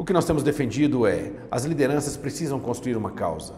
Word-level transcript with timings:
O 0.00 0.04
que 0.04 0.14
nós 0.14 0.24
temos 0.24 0.42
defendido 0.42 1.06
é: 1.06 1.30
as 1.50 1.66
lideranças 1.66 2.16
precisam 2.16 2.58
construir 2.58 2.96
uma 2.96 3.10
causa. 3.10 3.56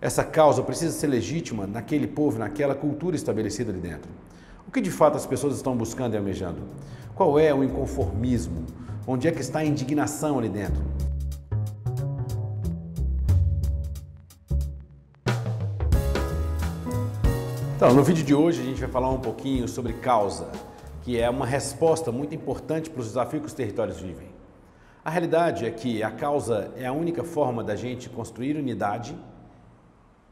Essa 0.00 0.24
causa 0.24 0.62
precisa 0.62 0.90
ser 0.90 1.06
legítima 1.06 1.66
naquele 1.66 2.06
povo, 2.06 2.38
naquela 2.38 2.74
cultura 2.74 3.14
estabelecida 3.14 3.70
ali 3.70 3.80
dentro. 3.80 4.10
O 4.66 4.70
que 4.70 4.80
de 4.80 4.90
fato 4.90 5.18
as 5.18 5.26
pessoas 5.26 5.54
estão 5.54 5.76
buscando 5.76 6.14
e 6.14 6.16
almejando? 6.16 6.62
Qual 7.14 7.38
é 7.38 7.52
o 7.52 7.62
inconformismo? 7.62 8.64
Onde 9.06 9.28
é 9.28 9.30
que 9.30 9.42
está 9.42 9.58
a 9.58 9.64
indignação 9.66 10.38
ali 10.38 10.48
dentro? 10.48 10.82
Então, 17.76 17.92
no 17.92 18.02
vídeo 18.02 18.24
de 18.24 18.34
hoje 18.34 18.62
a 18.62 18.64
gente 18.64 18.80
vai 18.80 18.88
falar 18.88 19.10
um 19.10 19.20
pouquinho 19.20 19.68
sobre 19.68 19.92
causa, 19.92 20.48
que 21.02 21.20
é 21.20 21.28
uma 21.28 21.44
resposta 21.44 22.10
muito 22.10 22.34
importante 22.34 22.88
para 22.88 23.00
os 23.00 23.08
desafios 23.08 23.42
que 23.42 23.48
os 23.48 23.52
territórios 23.52 24.00
vivem. 24.00 24.35
A 25.06 25.10
realidade 25.10 25.64
é 25.64 25.70
que 25.70 26.02
a 26.02 26.10
causa 26.10 26.72
é 26.76 26.84
a 26.84 26.92
única 26.92 27.22
forma 27.22 27.62
da 27.62 27.76
gente 27.76 28.08
construir 28.08 28.56
unidade 28.56 29.16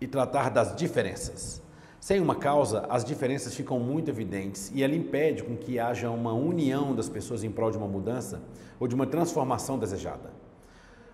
e 0.00 0.08
tratar 0.08 0.50
das 0.50 0.74
diferenças. 0.74 1.62
Sem 2.00 2.20
uma 2.20 2.34
causa, 2.34 2.84
as 2.90 3.04
diferenças 3.04 3.54
ficam 3.54 3.78
muito 3.78 4.10
evidentes 4.10 4.72
e 4.74 4.82
ela 4.82 4.96
impede 4.96 5.44
com 5.44 5.56
que 5.56 5.78
haja 5.78 6.10
uma 6.10 6.32
união 6.32 6.96
das 6.96 7.08
pessoas 7.08 7.44
em 7.44 7.50
prol 7.52 7.70
de 7.70 7.78
uma 7.78 7.86
mudança 7.86 8.42
ou 8.80 8.88
de 8.88 8.94
uma 8.96 9.06
transformação 9.06 9.78
desejada. 9.78 10.32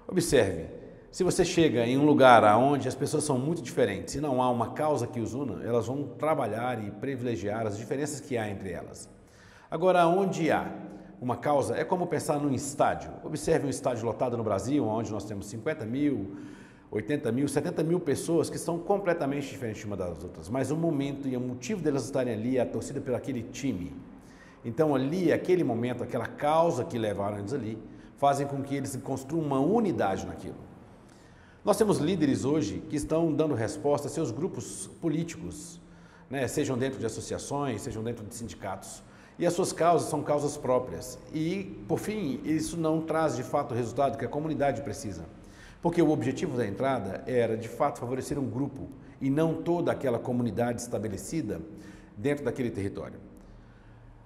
Observe, 0.09 0.69
se 1.11 1.23
você 1.23 1.45
chega 1.45 1.85
em 1.85 1.99
um 1.99 2.07
lugar 2.07 2.43
onde 2.57 2.89
as 2.89 2.95
pessoas 2.95 3.23
são 3.23 3.37
muito 3.39 3.61
diferentes 3.61 4.15
e 4.15 4.21
não 4.23 4.41
há 4.41 4.49
uma 4.49 4.71
causa 4.71 5.07
que 5.07 5.21
os 5.21 5.35
una, 5.35 5.63
elas 5.63 5.89
vão 5.89 6.05
trabalhar 6.19 6.83
e 6.83 6.91
privilegiar 6.91 7.67
as 7.67 7.77
diferenças 7.77 8.19
que 8.19 8.39
há 8.39 8.49
entre 8.49 8.73
elas. 8.73 9.11
Agora, 9.71 10.07
onde 10.07 10.51
há 10.51 10.73
uma 11.23 11.37
causa, 11.37 11.77
é 11.77 11.85
como 11.85 12.05
pensar 12.09 12.41
num 12.41 12.53
estádio. 12.53 13.13
Observe 13.23 13.65
um 13.65 13.71
estádio 13.71 14.05
lotado 14.05 14.37
no 14.37 14.43
Brasil, 14.43 14.85
onde 14.85 15.13
nós 15.13 15.25
temos 15.25 15.47
50 15.47 15.87
mil, 15.87 16.35
80 16.91 17.31
mil, 17.31 17.47
70 17.47 17.85
mil 17.85 18.01
pessoas 18.01 18.51
que 18.51 18.59
são 18.59 18.77
completamente 18.77 19.49
diferentes 19.49 19.85
uma 19.85 19.97
das 19.97 20.21
outras, 20.25 20.49
mas 20.49 20.73
o 20.73 20.77
momento 20.77 21.29
e 21.29 21.37
o 21.37 21.41
motivo 21.41 21.81
delas 21.81 22.05
estarem 22.07 22.35
ali 22.35 22.59
é 22.59 22.63
a 22.63 22.67
torcida 22.67 23.01
por 23.01 23.15
aquele 23.15 23.45
time. 23.45 23.95
Então, 24.65 24.97
ali, 24.97 25.33
aquele 25.33 25.63
momento, 25.63 26.03
aquela 26.03 26.27
causa 26.27 26.85
que 26.85 26.99
levaram 26.99 27.39
eles 27.39 27.53
ali, 27.53 27.79
fazem 28.17 28.45
com 28.45 28.61
que 28.61 28.75
eles 28.75 28.97
construam 28.97 29.45
uma 29.45 29.61
unidade 29.61 30.27
naquilo. 30.27 30.59
Nós 31.65 31.77
temos 31.77 31.99
líderes 31.99 32.45
hoje 32.45 32.83
que 32.91 32.97
estão 32.97 33.33
dando 33.33 33.55
resposta 33.55 34.09
a 34.09 34.11
seus 34.11 34.33
grupos 34.33 34.91
políticos, 35.01 35.81
né? 36.29 36.49
sejam 36.49 36.77
dentro 36.77 36.99
de 36.99 37.07
associações, 37.07 37.81
sejam 37.83 38.03
dentro 38.03 38.27
de 38.27 38.35
sindicatos 38.35 39.05
e 39.39 39.47
as 39.47 39.53
suas 39.53 39.73
causas 39.73 40.09
são 40.09 40.23
causas 40.23 40.57
próprias. 40.57 41.19
E, 41.33 41.83
por 41.89 41.99
fim, 41.99 42.41
isso 42.45 42.77
não 42.77 43.01
traz 43.01 43.37
de 43.37 43.43
fato 43.43 43.73
o 43.73 43.77
resultado 43.77 44.19
que 44.19 44.25
a 44.25 44.29
comunidade 44.29 44.83
precisa. 44.83 45.25
Porque 45.81 46.01
o 46.01 46.11
objetivo 46.11 46.57
da 46.57 46.67
entrada 46.67 47.25
era, 47.27 47.57
de 47.57 47.69
fato, 47.69 47.99
favorecer 47.99 48.39
um 48.39 48.49
grupo 48.49 48.89
e 49.21 49.29
não 49.29 49.63
toda 49.63 49.91
aquela 49.91 50.19
comunidade 50.19 50.81
estabelecida 50.81 51.61
dentro 52.17 52.45
daquele 52.45 52.71
território. 52.71 53.19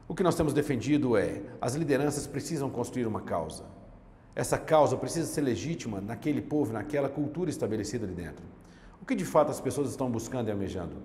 O 0.09 0.15
que 0.15 0.23
nós 0.23 0.37
temos 0.37 0.53
defendido 0.53 1.17
é: 1.17 1.41
as 1.61 1.75
lideranças 1.75 2.27
precisam 2.27 2.69
construir 2.69 3.07
uma 3.07 3.23
causa. 3.23 3.65
Essa 4.34 4.59
causa 4.59 4.97
precisa 4.97 5.27
ser 5.27 5.41
legítima 5.41 6.01
naquele 6.01 6.43
povo, 6.43 6.73
naquela 6.73 7.09
cultura 7.09 7.49
estabelecida 7.49 8.05
ali 8.05 8.15
dentro. 8.15 8.45
O 9.01 9.07
que 9.07 9.15
de 9.15 9.25
fato 9.25 9.51
as 9.51 9.61
pessoas 9.61 9.89
estão 9.89 10.11
buscando 10.11 10.49
e 10.49 10.51
almejando? 10.51 10.97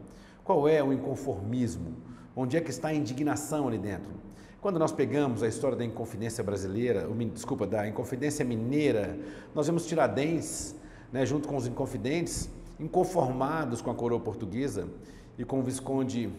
Qual 0.43 0.67
é 0.67 0.83
o 0.83 0.91
inconformismo? 0.91 1.95
Onde 2.35 2.57
é 2.57 2.61
que 2.61 2.71
está 2.71 2.89
a 2.89 2.93
indignação 2.93 3.67
ali 3.67 3.77
dentro? 3.77 4.11
Quando 4.61 4.77
nós 4.77 4.91
pegamos 4.91 5.41
a 5.41 5.47
história 5.47 5.75
da 5.75 5.83
Inconfidência 5.83 6.43
brasileira, 6.43 7.07
desculpa, 7.33 7.65
da 7.65 7.87
Inconfidência 7.87 8.45
mineira, 8.45 9.17
nós 9.55 9.65
vemos 9.65 9.87
Tiradentes, 9.87 10.75
né, 11.11 11.25
junto 11.25 11.47
com 11.47 11.55
os 11.55 11.65
Inconfidentes, 11.65 12.47
inconformados 12.79 13.81
com 13.81 13.89
a 13.89 13.95
coroa 13.95 14.19
portuguesa 14.19 14.87
e 15.37 15.43
com 15.43 15.59
o 15.59 15.63
Visconde 15.63 16.29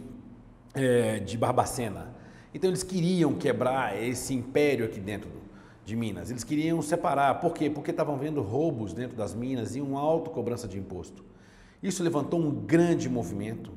é, 0.74 1.18
de 1.18 1.36
Barbacena. 1.36 2.14
Então 2.54 2.70
eles 2.70 2.82
queriam 2.82 3.34
quebrar 3.34 4.00
esse 4.00 4.34
império 4.34 4.84
aqui 4.84 5.00
dentro 5.00 5.30
de 5.84 5.96
Minas. 5.96 6.30
Eles 6.30 6.44
queriam 6.44 6.80
separar. 6.80 7.40
Por 7.40 7.52
quê? 7.52 7.68
Porque 7.70 7.90
estavam 7.90 8.16
vendo 8.16 8.40
roubos 8.40 8.92
dentro 8.92 9.16
das 9.16 9.34
minas 9.34 9.74
e 9.74 9.80
uma 9.80 10.00
alta 10.00 10.30
cobrança 10.30 10.68
de 10.68 10.78
imposto. 10.78 11.24
Isso 11.82 12.02
levantou 12.02 12.38
um 12.38 12.50
grande 12.50 13.08
movimento 13.08 13.72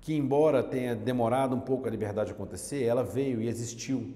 que, 0.00 0.14
embora 0.14 0.62
tenha 0.62 0.94
demorado 0.94 1.54
um 1.54 1.60
pouco 1.60 1.86
a 1.86 1.90
liberdade 1.90 2.32
acontecer, 2.32 2.84
ela 2.84 3.04
veio 3.04 3.40
e 3.40 3.48
existiu. 3.48 4.14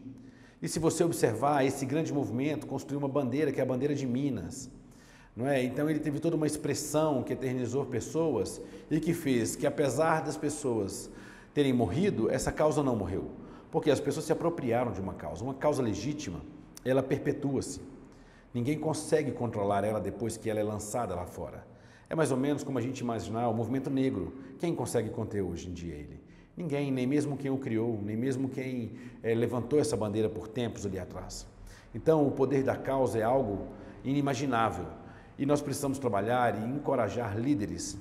E 0.62 0.69
se 0.69 0.78
você 0.78 1.05
observar, 1.05 1.65
esse 1.65 1.84
grande 1.84 2.12
movimento 2.12 2.67
construiu 2.67 2.99
uma 2.99 3.09
bandeira, 3.09 3.53
que 3.53 3.61
é 3.61 3.62
a 3.62 3.67
bandeira 3.67 3.94
de 3.94 4.06
Minas. 4.06 4.71
Não 5.37 5.47
é? 5.47 5.62
Então 5.62 5.91
ele 5.91 5.99
teve 5.99 6.21
toda 6.21 6.37
uma 6.37 6.47
expressão 6.47 7.23
que 7.23 7.33
eternizou 7.33 7.84
pessoas 7.84 8.61
e 8.91 9.00
que 9.00 9.12
fez 9.12 9.56
que, 9.56 9.67
apesar 9.67 10.23
das 10.23 10.37
pessoas 10.37 11.11
terem 11.53 11.73
morrido, 11.73 12.31
essa 12.31 12.50
causa 12.50 12.83
não 12.83 12.97
morreu. 12.97 13.31
Porque 13.71 13.91
as 13.91 14.00
pessoas 14.00 14.25
se 14.25 14.33
apropriaram 14.33 14.93
de 14.93 15.00
uma 15.00 15.12
causa. 15.12 15.43
Uma 15.44 15.55
causa 15.55 15.83
legítima, 15.83 16.41
ela 16.84 17.03
perpetua-se. 17.03 17.81
Ninguém 18.55 18.78
consegue 18.78 19.33
controlar 19.33 19.84
ela 19.84 20.00
depois 20.00 20.37
que 20.37 20.49
ela 20.49 20.61
é 20.61 20.62
lançada 20.62 21.15
lá 21.15 21.27
fora. 21.27 21.74
É 22.15 22.17
mais 22.17 22.31
ou 22.31 22.37
menos 22.37 22.63
como 22.63 22.79
a 22.79 22.81
gente 22.81 23.01
imaginar 23.01 23.49
o 23.49 23.53
movimento 23.53 23.91
negro. 23.91 24.33
Quem 24.61 24.73
consegue 24.73 25.11
conter 25.11 25.43
hoje 25.43 25.69
em 25.69 25.73
dia 25.73 25.95
ele? 25.95 26.23
Ninguém, 26.57 26.93
nem 26.93 27.09
mesmo 27.09 27.37
quem 27.37 27.51
o 27.51 27.59
criou, 27.59 28.01
nem 28.01 28.17
mesmo 28.17 28.49
quem 28.49 28.93
é, 29.21 29.35
levantou 29.35 29.81
essa 29.81 29.97
bandeira 29.97 30.29
por 30.29 30.47
tempos 30.47 30.87
ali 30.87 30.97
atrás. 30.97 31.45
Então, 31.93 32.25
o 32.25 32.31
poder 32.31 32.63
da 32.63 32.77
causa 32.77 33.19
é 33.19 33.25
algo 33.25 33.67
inimaginável 34.05 34.87
e 35.37 35.45
nós 35.45 35.61
precisamos 35.61 35.99
trabalhar 35.99 36.57
e 36.57 36.65
encorajar 36.65 37.37
líderes 37.37 37.99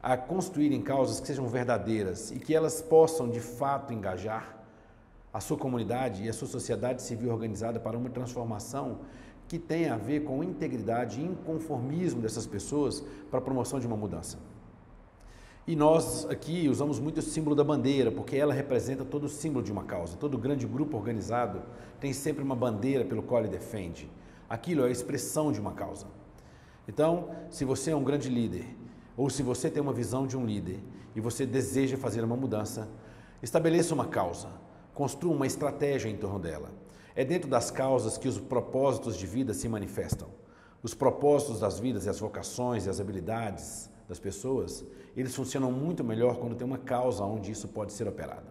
a 0.00 0.16
construírem 0.16 0.80
causas 0.80 1.18
que 1.18 1.26
sejam 1.26 1.48
verdadeiras 1.48 2.30
e 2.30 2.38
que 2.38 2.54
elas 2.54 2.80
possam 2.80 3.28
de 3.28 3.40
fato 3.40 3.92
engajar 3.92 4.56
a 5.32 5.40
sua 5.40 5.58
comunidade 5.58 6.22
e 6.22 6.28
a 6.28 6.32
sua 6.32 6.46
sociedade 6.46 7.02
civil 7.02 7.32
organizada 7.32 7.80
para 7.80 7.98
uma 7.98 8.08
transformação 8.08 9.00
que 9.48 9.58
tem 9.58 9.88
a 9.88 9.96
ver 9.96 10.24
com 10.24 10.44
integridade 10.44 11.20
e 11.20 11.24
inconformismo 11.24 12.20
dessas 12.20 12.46
pessoas 12.46 13.02
para 13.30 13.38
a 13.38 13.42
promoção 13.42 13.80
de 13.80 13.86
uma 13.86 13.96
mudança. 13.96 14.38
E 15.66 15.74
nós 15.74 16.26
aqui 16.30 16.68
usamos 16.68 16.98
muito 16.98 17.18
o 17.18 17.22
símbolo 17.22 17.56
da 17.56 17.64
bandeira, 17.64 18.10
porque 18.10 18.36
ela 18.36 18.54
representa 18.54 19.04
todo 19.04 19.24
o 19.24 19.28
símbolo 19.28 19.64
de 19.64 19.72
uma 19.72 19.84
causa. 19.84 20.16
Todo 20.16 20.38
grande 20.38 20.66
grupo 20.66 20.96
organizado 20.96 21.62
tem 22.00 22.12
sempre 22.12 22.42
uma 22.42 22.56
bandeira 22.56 23.04
pelo 23.04 23.22
qual 23.22 23.40
ele 23.40 23.50
defende. 23.50 24.08
Aquilo 24.48 24.82
é 24.82 24.88
a 24.88 24.90
expressão 24.90 25.52
de 25.52 25.60
uma 25.60 25.72
causa. 25.72 26.06
Então, 26.86 27.30
se 27.50 27.66
você 27.66 27.90
é 27.90 27.96
um 27.96 28.02
grande 28.02 28.30
líder, 28.30 28.64
ou 29.14 29.28
se 29.28 29.42
você 29.42 29.68
tem 29.70 29.82
uma 29.82 29.92
visão 29.92 30.26
de 30.26 30.36
um 30.38 30.46
líder 30.46 30.80
e 31.14 31.20
você 31.20 31.44
deseja 31.44 31.98
fazer 31.98 32.24
uma 32.24 32.36
mudança, 32.36 32.88
estabeleça 33.42 33.92
uma 33.92 34.06
causa, 34.06 34.48
construa 34.94 35.34
uma 35.34 35.46
estratégia 35.46 36.08
em 36.08 36.16
torno 36.16 36.38
dela. 36.38 36.70
É 37.18 37.24
dentro 37.24 37.50
das 37.50 37.68
causas 37.68 38.16
que 38.16 38.28
os 38.28 38.38
propósitos 38.38 39.16
de 39.16 39.26
vida 39.26 39.52
se 39.52 39.68
manifestam. 39.68 40.28
Os 40.84 40.94
propósitos 40.94 41.58
das 41.58 41.80
vidas 41.80 42.06
e 42.06 42.08
as 42.08 42.20
vocações 42.20 42.86
e 42.86 42.88
as 42.88 43.00
habilidades 43.00 43.90
das 44.08 44.20
pessoas, 44.20 44.84
eles 45.16 45.34
funcionam 45.34 45.72
muito 45.72 46.04
melhor 46.04 46.36
quando 46.36 46.54
tem 46.54 46.64
uma 46.64 46.78
causa 46.78 47.24
onde 47.24 47.50
isso 47.50 47.66
pode 47.66 47.92
ser 47.92 48.06
operado. 48.06 48.46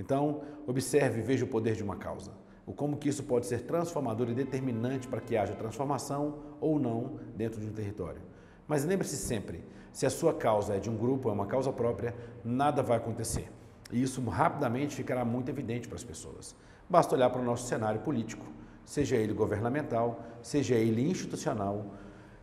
Então, 0.00 0.42
observe 0.66 1.20
e 1.20 1.22
veja 1.22 1.44
o 1.44 1.48
poder 1.48 1.76
de 1.76 1.84
uma 1.84 1.94
causa. 1.94 2.32
O 2.66 2.72
como 2.72 2.96
que 2.96 3.08
isso 3.08 3.22
pode 3.22 3.46
ser 3.46 3.62
transformador 3.62 4.30
e 4.30 4.34
determinante 4.34 5.06
para 5.06 5.20
que 5.20 5.36
haja 5.36 5.54
transformação 5.54 6.40
ou 6.60 6.80
não 6.80 7.20
dentro 7.36 7.60
de 7.60 7.68
um 7.68 7.72
território. 7.72 8.20
Mas 8.66 8.84
lembre-se 8.84 9.16
sempre, 9.16 9.64
se 9.92 10.04
a 10.04 10.10
sua 10.10 10.34
causa 10.34 10.74
é 10.74 10.80
de 10.80 10.90
um 10.90 10.96
grupo, 10.96 11.28
é 11.28 11.32
uma 11.32 11.46
causa 11.46 11.72
própria, 11.72 12.16
nada 12.44 12.82
vai 12.82 12.96
acontecer. 12.96 13.48
E 13.92 14.02
isso 14.02 14.22
rapidamente 14.24 14.94
ficará 14.94 15.24
muito 15.24 15.48
evidente 15.48 15.86
para 15.86 15.96
as 15.96 16.04
pessoas. 16.04 16.54
Basta 16.88 17.14
olhar 17.14 17.30
para 17.30 17.40
o 17.40 17.44
nosso 17.44 17.66
cenário 17.66 18.00
político, 18.00 18.44
seja 18.84 19.16
ele 19.16 19.32
governamental, 19.32 20.24
seja 20.42 20.74
ele 20.74 21.08
institucional, 21.08 21.86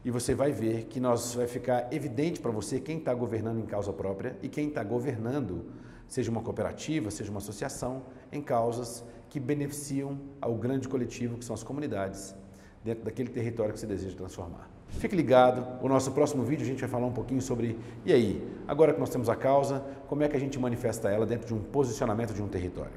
e 0.06 0.12
você 0.12 0.36
vai 0.36 0.52
ver 0.52 0.86
que 0.86 1.00
nós 1.00 1.34
vai 1.34 1.48
ficar 1.48 1.88
evidente 1.94 2.40
para 2.40 2.52
você 2.52 2.80
quem 2.80 2.98
está 2.98 3.14
governando 3.14 3.60
em 3.60 3.66
causa 3.66 3.94
própria 3.94 4.38
e 4.42 4.50
quem 4.50 4.68
está 4.68 4.84
governando, 4.84 5.66
seja 6.08 6.30
uma 6.30 6.42
cooperativa, 6.42 7.10
seja 7.10 7.32
uma 7.32 7.38
associação, 7.38 8.04
em 8.32 8.42
causas 8.42 9.04
que 9.30 9.40
beneficiam 9.40 10.20
ao 10.42 10.56
grande 10.56 10.90
coletivo 10.90 11.38
que 11.38 11.46
são 11.46 11.54
as 11.54 11.64
comunidades 11.64 12.36
dentro 12.84 13.06
daquele 13.06 13.30
território 13.30 13.74
que 13.74 13.80
você 13.80 13.88
deseja 13.88 14.16
transformar. 14.16 14.70
Fique 15.00 15.16
ligado, 15.16 15.66
o 15.82 15.90
nosso 15.90 16.12
próximo 16.12 16.44
vídeo 16.44 16.64
a 16.64 16.68
gente 16.68 16.80
vai 16.80 16.90
falar 16.90 17.06
um 17.06 17.12
pouquinho 17.12 17.42
sobre, 17.42 17.78
e 18.06 18.14
aí, 18.14 18.48
agora 18.68 18.94
que 18.94 19.00
nós 19.00 19.10
temos 19.10 19.28
a 19.28 19.36
causa, 19.36 19.84
como 20.08 20.24
é 20.24 20.30
que 20.30 20.36
a 20.36 20.40
gente 20.40 20.58
manifesta 20.58 21.10
ela 21.10 21.26
dentro 21.26 21.48
de 21.48 21.54
um 21.54 21.60
posicionamento 21.60 22.34
de 22.34 22.42
um 22.42 22.48
território. 22.48 22.94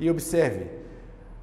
E 0.00 0.08
observe, 0.08 0.66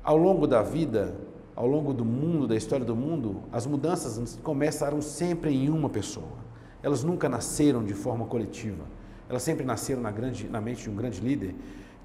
ao 0.04 0.18
longo 0.18 0.48
da 0.48 0.64
vida, 0.64 1.16
ao 1.56 1.68
longo 1.68 1.94
do 1.94 2.04
mundo, 2.04 2.48
da 2.48 2.56
história 2.56 2.86
do 2.86 2.96
mundo, 2.96 3.44
as 3.52 3.68
mudanças 3.68 4.40
começaram 4.42 5.02
sempre 5.02 5.54
em 5.54 5.70
uma 5.70 5.90
pessoa. 5.90 6.42
Elas 6.82 7.04
nunca 7.04 7.30
nasceram 7.30 7.84
de 7.84 7.94
forma 7.94 8.26
coletiva. 8.26 8.84
Elas 9.30 9.44
sempre 9.44 9.64
nasceram 9.64 10.02
na, 10.02 10.12
grande, 10.12 10.48
na 10.48 10.60
mente 10.60 10.84
de 10.84 10.90
um 10.90 10.96
grande 10.96 11.22
líder 11.22 11.56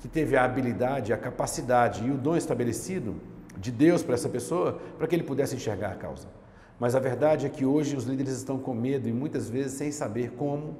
que 0.00 0.08
teve 0.08 0.36
a 0.36 0.44
habilidade, 0.44 1.12
a 1.12 1.16
capacidade 1.16 2.06
e 2.06 2.10
o 2.10 2.18
dom 2.18 2.36
estabelecido 2.36 3.16
de 3.56 3.72
Deus 3.72 4.02
para 4.02 4.14
essa 4.14 4.28
pessoa 4.28 4.78
para 4.98 5.06
que 5.06 5.14
ele 5.14 5.22
pudesse 5.22 5.56
enxergar 5.56 5.92
a 5.92 5.94
causa. 5.94 6.28
Mas 6.78 6.94
a 6.94 7.00
verdade 7.00 7.46
é 7.46 7.48
que 7.48 7.64
hoje 7.64 7.96
os 7.96 8.04
líderes 8.04 8.34
estão 8.36 8.58
com 8.58 8.74
medo 8.74 9.08
e 9.08 9.12
muitas 9.12 9.48
vezes 9.48 9.72
sem 9.72 9.90
saber 9.90 10.32
como 10.32 10.76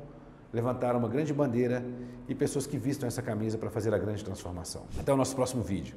levantar 0.52 0.94
uma 0.94 1.08
grande 1.08 1.32
bandeira 1.32 1.84
e 2.28 2.34
pessoas 2.34 2.66
que 2.66 2.76
vistam 2.78 3.06
essa 3.06 3.22
camisa 3.22 3.56
para 3.58 3.70
fazer 3.70 3.94
a 3.94 3.98
grande 3.98 4.24
transformação. 4.24 4.84
Até 4.98 5.12
o 5.12 5.16
nosso 5.16 5.34
próximo 5.34 5.62
vídeo. 5.62 5.96